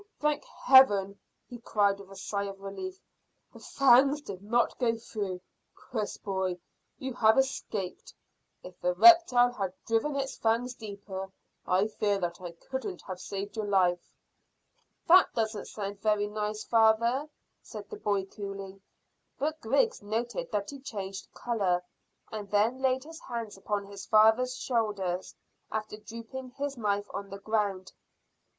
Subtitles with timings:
[0.19, 2.99] Thank Heaven!" he cried, with a sigh of relief.
[3.53, 5.41] "The fangs did not go through.
[5.75, 6.59] Chris, boy,
[6.97, 8.11] you have escaped.
[8.63, 11.31] If the reptile had driven its fangs deeper,
[11.67, 14.15] I fear that I couldn't have saved your life."
[15.05, 17.29] "That doesn't sound very nice, father,"
[17.61, 18.81] said the boy coolly;
[19.37, 21.83] but Griggs noted that he changed colour,
[22.31, 25.35] and then laid his hands upon his father's shoulders,
[25.71, 27.93] after dropping his knife on the ground.